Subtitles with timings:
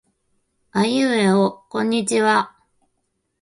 [0.71, 2.57] あいうえおこんにちは。